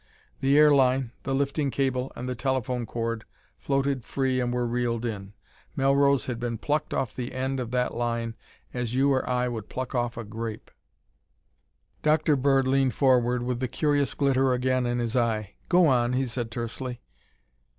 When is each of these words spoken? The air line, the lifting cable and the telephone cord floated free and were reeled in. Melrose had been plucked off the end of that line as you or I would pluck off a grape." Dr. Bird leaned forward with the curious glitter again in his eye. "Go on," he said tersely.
The 0.39 0.57
air 0.57 0.71
line, 0.73 1.11
the 1.21 1.35
lifting 1.35 1.69
cable 1.69 2.11
and 2.15 2.27
the 2.27 2.33
telephone 2.33 2.87
cord 2.87 3.23
floated 3.59 4.03
free 4.03 4.39
and 4.41 4.51
were 4.51 4.65
reeled 4.65 5.05
in. 5.05 5.33
Melrose 5.75 6.25
had 6.25 6.39
been 6.39 6.57
plucked 6.57 6.91
off 6.91 7.15
the 7.15 7.33
end 7.35 7.59
of 7.59 7.69
that 7.69 7.93
line 7.93 8.33
as 8.73 8.95
you 8.95 9.13
or 9.13 9.29
I 9.29 9.47
would 9.47 9.69
pluck 9.69 9.93
off 9.93 10.17
a 10.17 10.23
grape." 10.23 10.71
Dr. 12.01 12.35
Bird 12.35 12.67
leaned 12.67 12.95
forward 12.95 13.43
with 13.43 13.59
the 13.59 13.67
curious 13.67 14.15
glitter 14.15 14.53
again 14.53 14.87
in 14.87 14.97
his 14.97 15.15
eye. 15.15 15.53
"Go 15.69 15.85
on," 15.85 16.13
he 16.13 16.25
said 16.25 16.49
tersely. 16.49 16.99